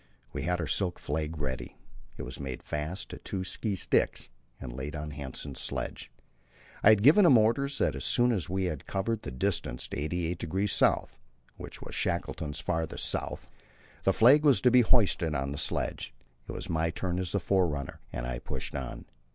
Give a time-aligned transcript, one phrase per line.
[0.33, 1.77] We had our silk flag ready;
[2.17, 6.11] it was made fast to two ski sticks and laid on Hanssen's sledge.
[6.81, 9.97] I had given him orders that as soon as we had covered the distance to
[9.97, 11.07] 88°S.,
[11.57, 13.47] which was Shackleton's farthest south,
[14.01, 16.15] the flag was to be hoisted on his sledge.
[16.47, 19.05] It was my turn as forerunner, and I pushed on.